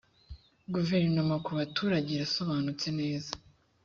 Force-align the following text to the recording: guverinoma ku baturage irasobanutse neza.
guverinoma 0.73 1.35
ku 1.45 1.51
baturage 1.57 2.09
irasobanutse 2.11 2.87
neza. 2.99 3.31